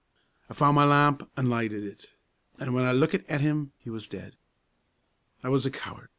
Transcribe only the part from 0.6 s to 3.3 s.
ma lamp an' lighted it, an' when I lookit